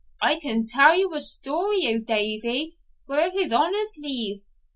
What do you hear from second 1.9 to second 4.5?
Davie, wi' his Honour's leave.